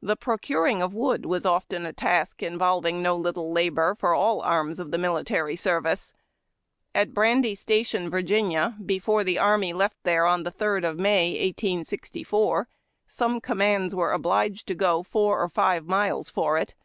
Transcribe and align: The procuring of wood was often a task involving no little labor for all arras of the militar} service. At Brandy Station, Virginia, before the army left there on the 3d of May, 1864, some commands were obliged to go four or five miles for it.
The 0.00 0.14
procuring 0.14 0.80
of 0.80 0.94
wood 0.94 1.26
was 1.26 1.44
often 1.44 1.84
a 1.84 1.92
task 1.92 2.40
involving 2.40 3.02
no 3.02 3.16
little 3.16 3.50
labor 3.50 3.96
for 3.96 4.14
all 4.14 4.44
arras 4.44 4.78
of 4.78 4.92
the 4.92 4.96
militar} 4.96 5.56
service. 5.58 6.12
At 6.94 7.12
Brandy 7.14 7.56
Station, 7.56 8.08
Virginia, 8.08 8.76
before 8.86 9.24
the 9.24 9.40
army 9.40 9.72
left 9.72 9.96
there 10.04 10.24
on 10.24 10.44
the 10.44 10.52
3d 10.52 10.88
of 10.88 11.00
May, 11.00 11.30
1864, 11.32 12.68
some 13.08 13.40
commands 13.40 13.92
were 13.92 14.12
obliged 14.12 14.68
to 14.68 14.74
go 14.76 15.02
four 15.02 15.42
or 15.42 15.48
five 15.48 15.84
miles 15.84 16.30
for 16.30 16.56
it. 16.56 16.76